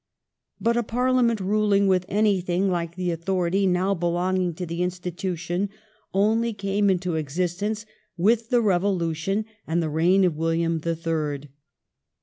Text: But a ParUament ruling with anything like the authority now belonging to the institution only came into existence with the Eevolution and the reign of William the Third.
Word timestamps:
But 0.59 0.77
a 0.77 0.81
ParUament 0.81 1.39
ruling 1.39 1.85
with 1.85 2.07
anything 2.09 2.71
like 2.71 2.95
the 2.95 3.11
authority 3.11 3.67
now 3.67 3.93
belonging 3.93 4.55
to 4.55 4.65
the 4.65 4.81
institution 4.81 5.69
only 6.11 6.53
came 6.53 6.89
into 6.89 7.13
existence 7.13 7.85
with 8.17 8.49
the 8.49 8.63
Eevolution 8.63 9.45
and 9.67 9.79
the 9.83 9.89
reign 9.91 10.23
of 10.23 10.35
William 10.35 10.79
the 10.79 10.95
Third. 10.95 11.49